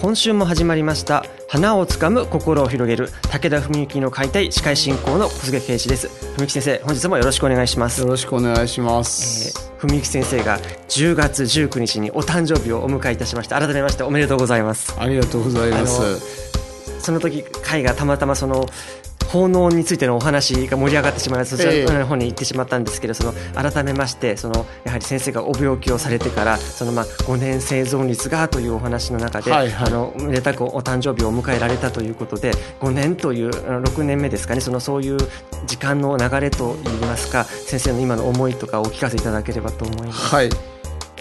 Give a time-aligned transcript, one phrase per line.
[0.00, 1.24] 今週も始まりました。
[1.48, 3.08] 花をつかむ心を広げる。
[3.32, 6.08] 武田文幸の解体司会進行の小菅圭一です。
[6.36, 8.02] 文幸先生本日もよろしくお願いします。
[8.02, 14.94] よろしくお願いします、えー、文幸先生が10月19日にお誕生日をお迎えいたしまして改めましておめでとうございます。
[15.00, 16.52] ありがとうございます。
[17.00, 18.66] その時会がたまたまその
[19.28, 34.60] 奉納についてのお話が盛り上がってしまいそちらの方に行ってしまったんですけど、その改めましてそのやはり先生がお病気をされてからそのまあ5年生存率がというお話の中で、はいはい、あのめでたくお誕生日を迎えられたということで5年という6年目ですかね。
[34.60, 35.18] そのそういう
[35.66, 40.34] 時間の流れといいますか先生の今の思いとかお聞かせいただければと思います。
[40.34, 40.48] はい。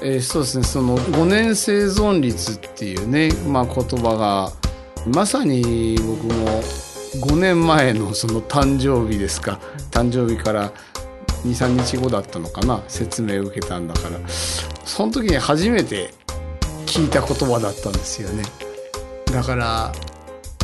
[0.01, 0.63] えー、そうですね。
[0.63, 4.51] その5年生存率っていうね、まあ、言葉が
[5.07, 6.61] まさに僕も
[7.21, 9.59] 5年前のその誕生日ですか。
[9.91, 10.71] 誕生日から
[11.43, 12.83] 23日後だったのかな。
[12.87, 14.19] 説明を受けたんだから。
[14.27, 16.13] その時に初めて
[16.85, 18.43] 聞いた言葉だったんですよね。
[19.31, 19.91] だから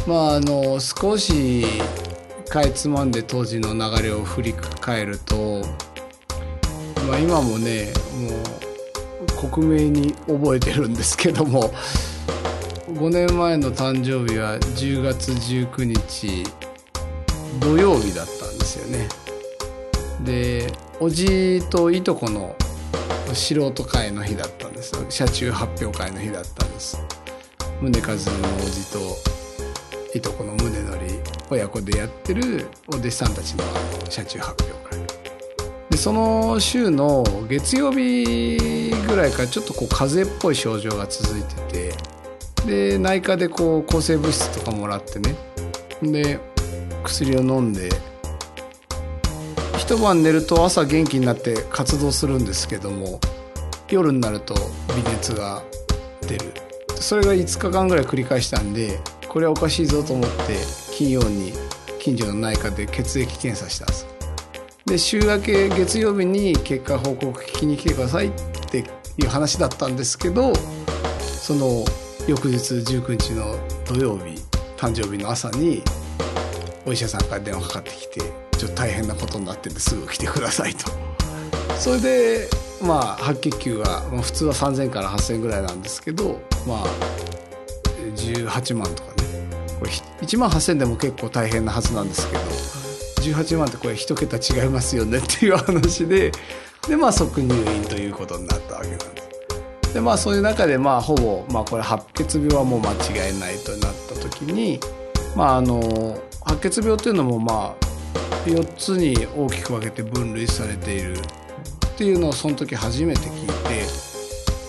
[0.07, 1.65] まああの少し
[2.49, 5.61] かいつまんで当時の流れを振り返ると、
[7.07, 11.71] まあ、今もねもう克明に覚えてるんですけども
[12.93, 16.43] 5年前の誕生日は10月19日
[17.59, 19.09] 土曜日だったんですよね。
[20.23, 22.55] でおじといとこの
[23.33, 24.93] 素人会の日だったんです。
[25.09, 27.03] 車中発表会の日だったんです。
[27.81, 28.15] 宗和の
[28.57, 28.99] おじと
[30.15, 30.99] いとこの宗則
[31.49, 33.63] 親子でやってるお弟子さんたちの
[34.07, 35.03] 車中発表会。
[35.89, 41.55] でその週の月曜日ぐらいからちょっとこう風邪っぽい症状が続いて
[41.91, 42.12] て
[42.65, 45.35] で内科でこう抗生物質とかもらってね。
[46.01, 46.39] で
[47.03, 47.89] 薬を飲んで
[49.77, 53.19] 一晩寝ると朝元気になって活動するんですけども
[53.89, 54.55] 夜になると
[54.95, 55.61] 微熱が
[56.21, 56.53] 出る。
[56.95, 60.55] それが5日間ぐらい繰り返したんでこれはおかしいぞと思って
[60.91, 61.53] 金曜に
[61.99, 64.07] 近所の内科で血液検査したんです。
[64.85, 68.31] で週明け月曜日に結果報告聞きに来てくださいっ
[68.69, 68.79] て
[69.17, 70.53] いう話だったんですけど
[71.19, 71.83] その
[72.25, 74.41] 翌日19日の土曜日
[74.77, 75.83] 誕生日の朝に
[76.85, 78.21] お医者さんから電話かかってきて
[78.57, 80.89] ちょっと大変なことになってんですぐ来てくださいと
[81.77, 82.47] それで
[82.81, 86.87] まあ白血球が普通は3000から8000ぐらいなんですけどまあ
[88.15, 89.23] 18万とかね
[89.79, 96.31] これ1万8000でも結構大変なはずなんですけど18万ってこれ1桁違いますよねっていう話で
[96.87, 99.22] でまあ即入院ということになったわけなんです。
[99.93, 104.79] でまあそういう中でまあほぼ、まあ、これ白血病はもう間違いないとなった時に、
[105.35, 107.93] まあ、あの白血病というのもまあ
[108.45, 113.85] 4つに大きく分けて分類されているっていうのをその時初めて聞いて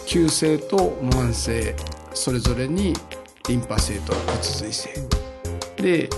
[0.06, 1.74] 急性と慢性
[2.12, 2.92] それぞれに
[3.48, 4.90] リンパ性と骨髄性。
[5.76, 6.08] で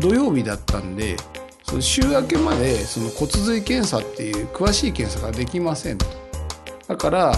[0.00, 1.16] 土曜日だったんで
[1.62, 6.06] その週明けまでその骨髄検査っていう詳しい検査ができませんと。
[6.86, 7.32] だから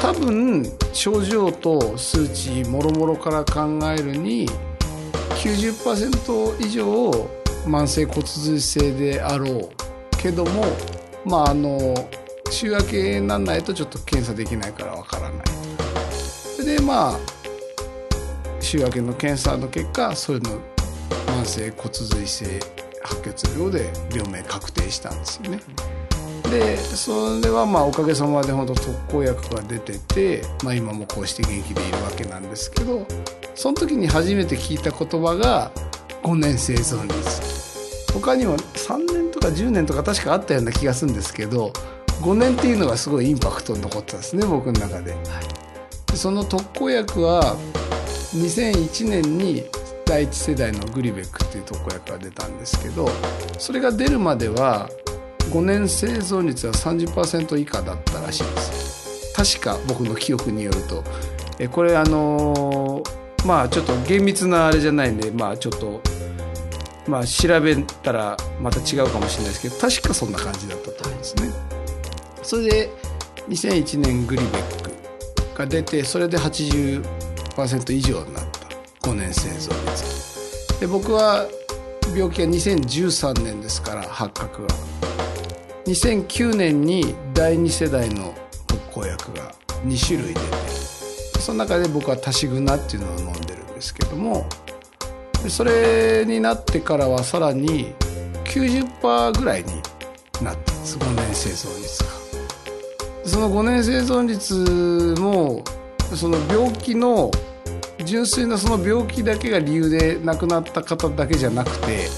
[0.00, 4.48] 多分症状と数値もろもろから考えるに
[5.42, 7.10] 90%以上
[7.66, 9.68] 慢性骨髄性であろう
[10.18, 10.64] けども
[11.24, 11.94] まああの
[12.50, 15.46] 週明けにならないとちょっと検査できないからわからない
[16.10, 17.18] それでまあ
[18.60, 20.60] 週明けの検査の結果そういうの
[21.26, 22.60] 慢性骨髄性
[23.04, 25.60] 白血病で病名確定したんですよね。
[26.50, 33.06] でそれはまあおかげさまで本当特効薬が出てて、まあ、今もこうして元気でいるわけなんですけど
[33.54, 35.70] その時に初めて聞いた言葉が
[36.22, 41.72] 5年生存率他にも3年とか10年とか確かあったような気がするんですけど
[42.20, 45.14] 5年っていうのがすごいインパクトに残ったんですね僕の中で。
[46.06, 47.56] でその特効薬は
[48.34, 49.64] 2001年に
[50.04, 53.08] 第一世代のグリベックっていう特効薬が出たんですけど
[53.58, 54.88] それが出るまでは
[55.48, 59.32] 5年生存率は30%以下だったらしいです。
[59.34, 61.04] 確か僕の記憶によると。
[61.58, 66.00] えこれあのーまあちょっと厳密なあれじゃないんでまあちょっと
[67.06, 71.50] まあ調べたらまた違うかもしれないですけど確かそんな感じだったと思うんですね。
[72.42, 72.90] それで
[73.48, 78.44] 2001年グリベックが出てそれで80%以上になっ
[79.02, 79.08] た。
[79.08, 80.80] 5年生存率。
[80.80, 81.46] で僕は
[82.14, 84.74] 病気は2013年ですから発覚が
[85.88, 88.34] 2009年に第2世代の
[88.66, 89.52] 特効薬が
[89.86, 90.40] 2種類出て
[91.40, 94.46] その中で僕はタシグナっていうのを飲んでるんですけども。
[95.48, 97.94] それになってからはさらに
[98.44, 99.74] 90%ぐらいに
[100.42, 102.08] なったんです5年生存率が。
[103.24, 105.62] その5年生存率も
[106.16, 107.30] その病気の
[108.04, 112.08] 純粋なその病気だけが理由で亡くなった方だけじゃなくて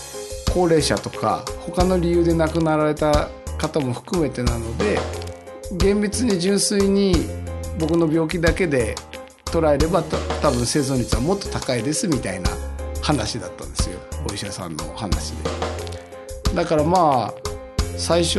[0.55, 3.29] 高齢者とか他の理由で亡くなられた
[3.61, 4.99] 方も含めてなので
[5.73, 7.15] 厳密に純粋に
[7.79, 8.95] 僕の病気だけで
[9.45, 12.51] 捉えれば多分生存率はもっと高いですみたいな
[13.03, 13.99] 話だったんですよ。
[14.29, 15.51] お医者さんの話で。
[16.55, 17.51] だからまあ
[17.97, 18.35] 最初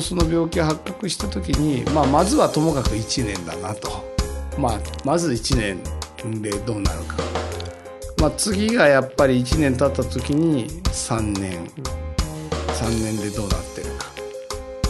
[0.00, 4.04] その病気発覚した時に、まあ、まずはともかく1年だなと、
[4.58, 7.16] まあ、まず1年でどうなるか、
[8.18, 11.70] まあ、次がやっぱり1年経った時に3年。
[12.78, 13.87] 3年でどうなってる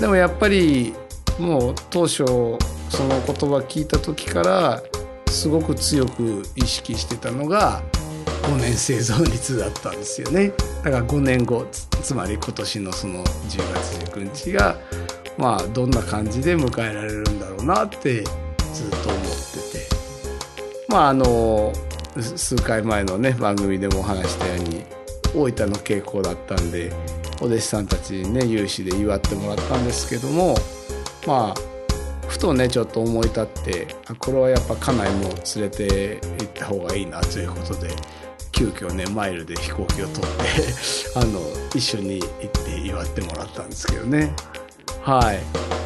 [0.01, 0.95] でもやっぱり
[1.39, 4.83] もう当初その言葉聞いた時から
[5.27, 7.83] すごく強く意識してたのが
[8.43, 10.53] 5年生存率だったんですよね。
[10.83, 11.67] だから5年後
[12.03, 14.77] つまり今年のその10月19日が
[15.37, 18.23] まあどんな感じで迎えられるんだろうなって
[18.73, 19.89] ずっと思ってて。
[20.89, 21.73] まああの
[22.17, 24.85] 数回前のね番組でもお話したように
[25.35, 26.91] 大分の傾向だったんで
[27.41, 30.55] お弟子さんたちにね有志で祝ってもらったんですけども
[31.27, 31.79] まあ
[32.29, 33.87] ふとねちょっと思い立って
[34.19, 37.91] これはやっぱ家内も連れて行った方がいいなということで
[38.53, 40.19] 急遽ねマイルで飛行機を取って
[41.17, 41.41] あの
[41.75, 44.35] 一緒に行って祝ってもらったんですけどね。
[45.03, 45.39] はい、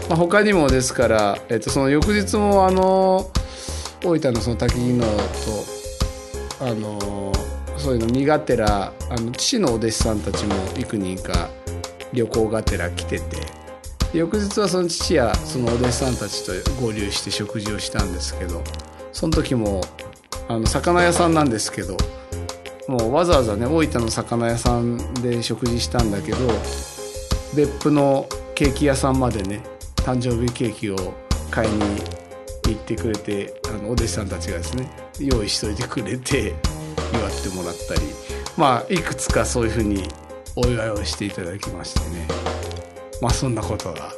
[0.08, 3.30] まあ、他にもですから、えっと、その翌日もあの
[4.02, 5.12] 大分のその滝野と
[6.60, 7.32] あの
[7.76, 11.50] そういうの身がてらあの父のお弟子さんたちも幾人か
[12.12, 13.62] 旅行がてら来てて。
[14.14, 16.52] 翌日はその父やそのお弟子さんたちと
[16.82, 18.62] 合流して食事をしたんですけど
[19.10, 19.80] その時も
[20.48, 21.96] あの魚屋さんなんですけど
[22.88, 26.38] もうわざわざね大分の魚屋さんで食事したんだけど
[27.56, 29.62] 別府のケーキ屋さんまでね
[29.96, 31.14] 誕生日ケーキを
[31.50, 31.80] 買いに
[32.68, 36.54] 行ってくれてあのお弟子さんたちがですね用意しといてくれて
[37.12, 38.00] 祝ってもらったり
[38.56, 40.08] まあいくつかそういうふうに
[40.56, 42.28] お祝いをしていただきましてね。
[43.20, 44.12] まあそんなことが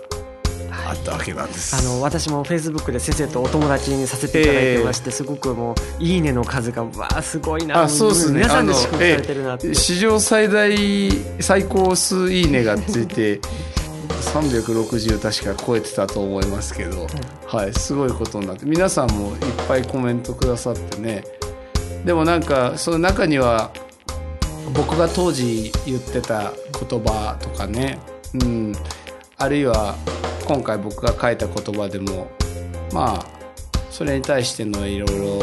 [0.86, 1.76] あったわけなんです。
[1.76, 7.82] あの私もフェイスブックで先生とお友達にさせていただいてまして、すごくもういいねの数がわあすごいな。
[7.82, 8.38] あそうですね。
[8.40, 10.76] 皆さんで祝福されてるなって、え史上最大
[11.40, 13.40] 最高数いいねがついて
[14.34, 17.06] 360確か超えてたと思いますけど、
[17.46, 19.36] はい、すごいことになって皆さんもいっ
[19.68, 21.24] ぱいコメントくださってね
[22.04, 23.70] でもなんかその中には
[24.74, 26.52] 僕が当時言ってた
[26.88, 27.98] 言葉とかね、
[28.34, 28.72] うん、
[29.38, 29.94] あるいは
[30.46, 32.30] 今回僕が書いた言葉でも
[32.92, 33.26] まあ
[33.90, 35.40] それに対してのいろいろ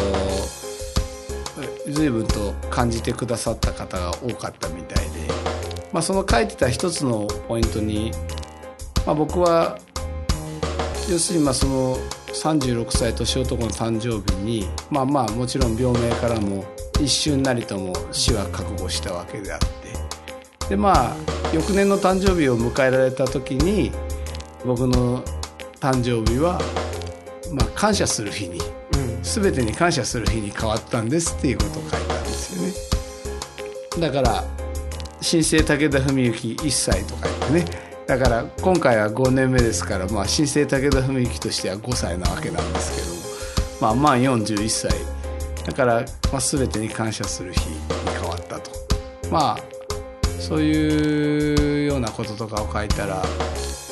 [1.92, 5.12] 随分と感じてくださった方が多かったみたいで、
[5.92, 8.12] まあ、その書いてた一つのポイントに、
[9.06, 9.80] まあ、僕は
[11.10, 11.98] 要するにまあその
[12.34, 16.66] 36歳年男の誕生日にまあまあもちろん病名からも
[17.00, 19.72] 一瞬なりとも死は覚悟したわけであって。
[20.70, 21.16] でまあ
[21.54, 23.92] 翌年の誕生日を迎えられた時に
[24.66, 25.22] 僕の
[25.80, 26.62] 誕生日は
[27.52, 28.60] まあ感謝する日に
[28.96, 32.62] うん全てに感謝する日に変わったんですっていうことを書いたんですよ
[34.00, 34.08] ね。
[34.08, 34.44] だから
[35.20, 42.94] 新生武田文幸1歳とか言ってねだから今回は5年目ですから、まあ、新生武田文幸としては5歳なわけなんです
[43.80, 44.92] けども、まあ、満41歳。
[45.66, 47.78] だから、まあ、全てに感謝する日に
[48.20, 48.72] 変わったと。
[49.32, 49.58] まあ
[50.42, 53.24] そういうようなこととかを書いたら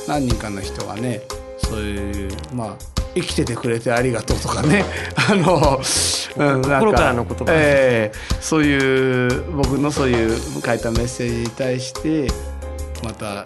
[0.05, 1.21] 何人かの人がね
[1.57, 2.77] そういうまあ
[3.15, 4.83] 生きててくれてありがとうとかね
[5.15, 7.45] あの、うん、心からの言葉。
[7.53, 12.27] ええそういう僕のそういう書いたメッセージに対して
[13.01, 13.45] また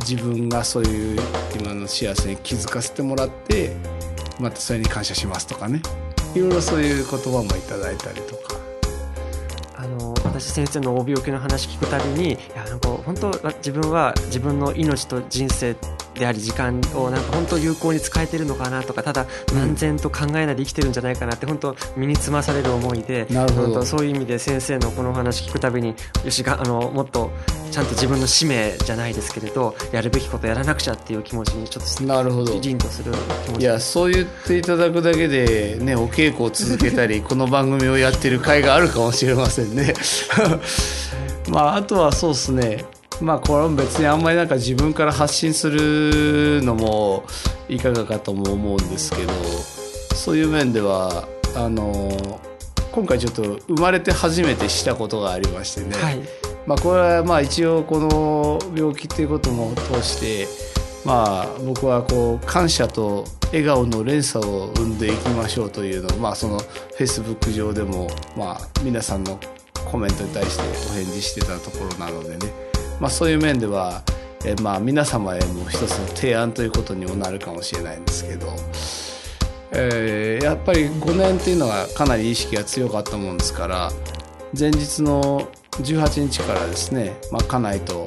[0.00, 1.20] 自分がそういう
[1.60, 3.76] 今の幸せに気づかせてもらって
[4.40, 5.82] またそれに感謝しますとかね
[6.34, 8.58] いろいろそういう言葉もいただいたりとか。
[9.76, 15.76] あの私先生の大病気の話聞くたびにいやなんか本当自分は自分の命と人生
[16.14, 23.66] であり時間をなんか本当有効に使えてるのかなとかただ漫然と考えないで生きてるんじゃないかなって本当身につまされる思いでなるほど。
[23.68, 27.30] 本当そういう意味で先生のこのお話聞くたびによしがあのもっと
[27.70, 32.58] ちゃんと自分の使命じゃないですけれどやるべきことやらなくちゃっていう気持ちにちょっとなるほど。
[32.58, 33.12] 凛とする
[33.44, 39.94] 気持ちいやそう言っていただくだけでねお稽古を続けたり この番組をやってる会があるかもしれませんね。
[41.48, 42.84] まああとはそうですね
[43.20, 47.24] まあこれは別にあんまりなんか自分から発信するのも
[47.68, 49.32] いかがかとも思うんですけど
[50.14, 52.40] そういう面ではあの
[52.92, 56.20] 今回ちょっと生まれて初めてしたことがありましてね、はい。
[56.66, 60.46] まあ、これはまあ一応この病気っていうことも通して
[61.04, 69.40] まあ僕はこう感謝と笑顔の連鎖を生んでいきましょうというのをまあそのフェイスブック上でもまあ皆さんの
[69.90, 72.67] コメントに対してお返事してたところなのでね
[73.00, 74.02] まあそういう面では
[74.44, 78.46] えまあ皆様へも一つの提案ということにもなるかもしれないんですけど、
[79.72, 83.90] えーやっぱり5年っていうのはかなり意識が強かったもんですから
[84.58, 85.48] 前日の
[85.82, 88.06] 18日からですね、まあ、家内と、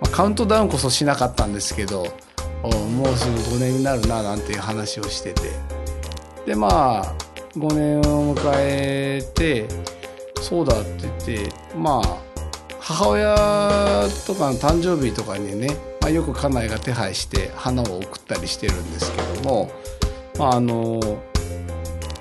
[0.00, 2.04] まあ、カウントダウンこそしなかったんですけど
[2.62, 5.42] もうすぐ5年になるななんていう話をしてて
[6.44, 6.68] でま
[7.00, 7.14] あ
[7.54, 9.66] 5年を迎えて
[10.40, 10.90] そうだって
[11.26, 12.29] 言ってまあ
[12.90, 15.68] 母親とかの誕生日とかにね、
[16.00, 19.70] まあ、よく家内が手配して花を送ったりしてるんですけども、
[20.36, 21.00] まあ、あの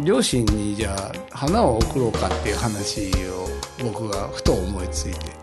[0.04, 3.48] 両親にじゃあ花を送ろうかっていう話を
[3.84, 5.40] 僕がふと思いついて。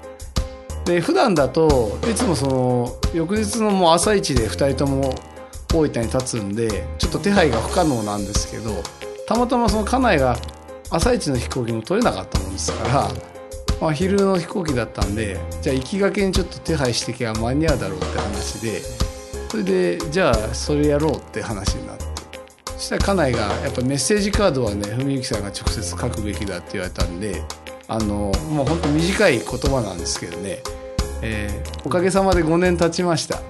[0.85, 5.13] で普段だといつもその翌日のもう朝一で2人とも
[5.75, 8.71] 大分に立つんでちょっと手配が不可能なんですけど
[9.27, 10.37] たまたまその家内が
[10.89, 13.36] 朝一の飛行機も取れなかったもんですから、
[13.81, 18.81] まあ、昼の飛行機だったんでじゃあ行きがけにちょっと手配してきゃ間に合うだろうって話で
[19.51, 22.07] それでじゃあそれやろうって話になって。
[22.77, 27.43] そしたら家内がやっぱメッセージカードはね文幸さんが直接書くべきだって言われたんで
[27.89, 30.59] あのもうほんと短い言葉なんですけどね、
[31.23, 33.41] えーおかげさまで5年経ちました。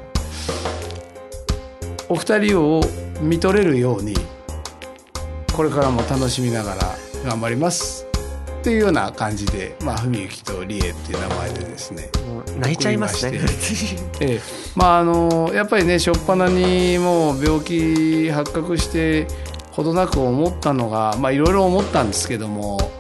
[2.09, 2.83] お二人を
[3.21, 4.15] 見とれるように
[5.55, 6.83] これからも楽しみながら
[7.25, 8.06] 頑張ります。
[8.67, 12.11] っていうような感じでまあ文幸と理恵っていう名前でですね
[12.59, 13.39] 泣いちゃいますね。
[14.21, 14.41] ええ、
[14.75, 19.29] まああのやっぱりね初っ端にもう病気発覚して
[19.71, 22.91] ほどなく思ったのがまあいろいろ思ったんですけども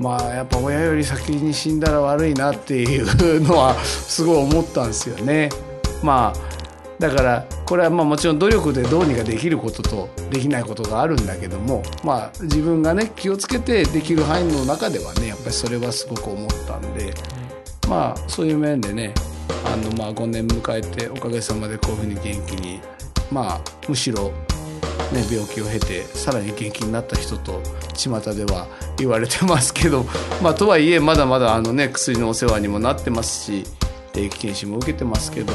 [0.00, 5.50] まあやっぱ親より先に死んだら悪いなっていうのはすごい思ったんですよね。
[6.02, 6.55] まあ
[6.98, 17.12] だからこれはまあもちろん努力でどうにかできることとできないことがあるんだけどもまあ自分がね気をつけてできる範囲の中ではねやっぱりそれはすごく思ったんで
[17.88, 19.12] まあそういう面でね
[19.64, 22.80] あのまあ5年迎えておかげさまでこういうふうに元気に
[23.30, 24.30] まあむしろ、
[25.12, 27.60] ね、病気を経てさらに元気になった人と
[27.94, 30.04] 巷では言われてますけど、
[30.42, 33.64] まあ、とはいえまだまだあの、ね、薬のお世話にもなってますし
[34.16, 35.52] 定期検診も受けてますけど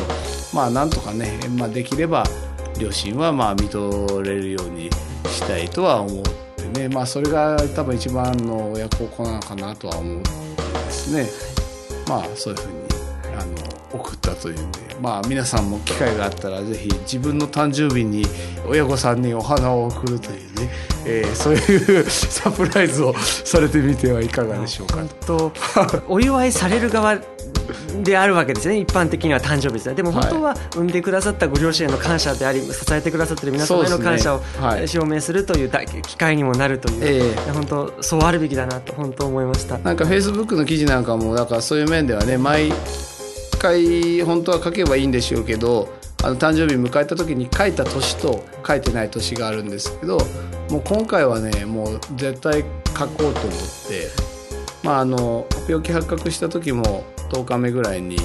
[0.53, 2.23] まあなんとかね、まあ、できれば
[2.79, 4.89] 両親はまあ見とれるように
[5.25, 6.23] したいとは思っ
[6.55, 10.29] てねまあそれが多分一番の親孝行なのかなとは思って
[10.85, 11.27] ですね。
[12.07, 12.81] まあそういうふうに
[13.37, 18.25] あの送ったというんでまあ皆さんも機会があったらぜひ自分の誕生日に
[18.67, 20.69] 親御さんにお花を贈るというね、
[21.05, 24.95] えーそういう サプライズをされてみてはいかがでしょうか。
[24.97, 25.51] 本当
[26.07, 27.17] お祝いされる側
[28.03, 28.79] であるわけですね。
[28.79, 29.95] 一般的には誕生日ですね。
[29.95, 34.41] でも本当は産んでくださったご両親への感謝であり支えてくださっている皆様への感謝を
[34.85, 37.51] 証明するというだ機会にもなるという、ええ。
[37.51, 39.77] 本当そうあるべきだなと本当思いました。
[39.79, 42.71] なんかフェイスブックの記事なんかもだからそういう面ではね毎
[43.59, 45.87] 回本当は書けばいいんでしょうけど
[46.23, 50.17] あの誕生日迎えた時に書いた年と書いてない年があるんですけど
[50.69, 52.63] もう今回はねもう絶対
[52.97, 53.33] 書こうと思っ
[53.87, 54.07] て
[54.83, 58.17] まああの病気発覚した時も10日目ぐらいに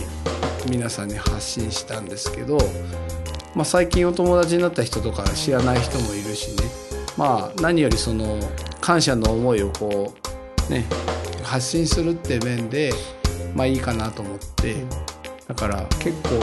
[0.68, 2.58] 皆さんに発信したんですけど、
[3.54, 6.68] まあ、最近お友達になった人とか知らない人もいるしね。
[7.16, 8.38] まあ何よりその
[8.80, 10.12] 感謝の思いをこ
[10.68, 10.84] うね
[11.42, 12.92] 発信するって面で
[13.54, 14.74] まあいいかなと思って。
[15.46, 16.40] だから結構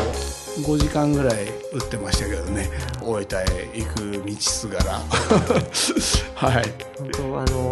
[0.62, 2.70] 5時間ぐらい打ってましたけどね。
[3.02, 3.26] 大分へ
[3.74, 5.02] 行く道すがら。
[6.36, 6.74] はい。
[6.98, 7.63] 本当あの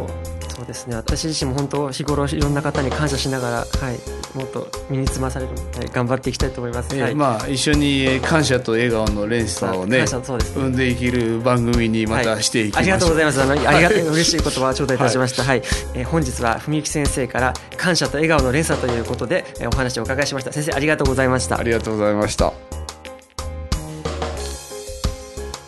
[0.71, 0.95] ですね。
[0.95, 7.15] 私自身も本当日頃いろんな方に感謝しながら、はい、もっと身につまされる、はい、頑張っていきたいと思います、えーはい。
[7.15, 13.41] まあ一緒に感謝と笑顔の連鎖をねね生んでいける番組にまたしていきましょう、ありがとうございます。
[13.41, 14.07] あの、ありがたい、はい。
[14.07, 15.43] 嬉しい言葉を頂戴いたしました。
[15.43, 15.61] はい、
[15.93, 20.51] えー本日は文幸先生から感謝と笑顔の連鎖ということで、えーお話をお伺いしました。
[20.53, 21.59] 先生、ありがとうございました。
[21.59, 21.63] あ。
[21.63, 22.53] りがとうございました。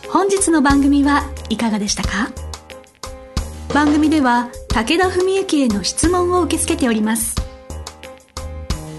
[0.08, 2.30] 本日の番組はいかがでしたか？
[3.74, 7.36] 番組では武田文幸への質問を受け付けております。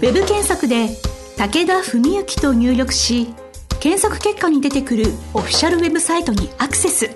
[0.00, 0.88] ェブ検索で
[1.36, 3.34] 「武田文幸」と入力し
[3.78, 7.10] 検索結果に出てくるオフィシャルウェブサイトにアクセス。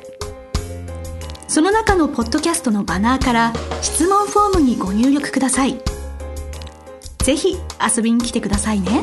[1.48, 5.80] その中のポッドキャストのバナーから質問フォームにご入力ください。
[7.24, 7.56] ぜひ
[7.96, 9.00] 遊びに来てくださいね。